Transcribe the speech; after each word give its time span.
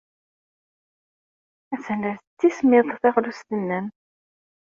Attan 1.73 2.01
la 2.05 2.11
tettismiḍ 2.19 2.85
teɣlust-nnem. 3.01 3.85